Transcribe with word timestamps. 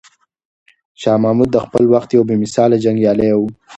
شاه 1.01 1.17
محمود 1.23 1.49
د 1.53 1.57
خپل 1.65 1.83
وخت 1.93 2.09
یو 2.11 2.23
بې 2.27 2.35
مثاله 2.43 2.75
جنګیالی 2.85 3.29
و. 3.35 3.39